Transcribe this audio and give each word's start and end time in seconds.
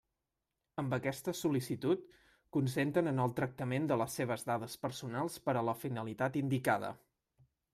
Amb 0.83 0.93
aquesta 0.95 1.33
sol·licitud 1.39 2.07
consenten 2.57 3.11
en 3.13 3.21
el 3.25 3.35
tractament 3.41 3.85
de 3.91 3.99
les 4.03 4.17
seves 4.21 4.47
dades 4.51 4.79
personals 4.87 5.37
per 5.47 5.59
a 5.61 5.67
la 5.69 5.77
finalitat 5.83 6.41
indicada. 6.43 6.91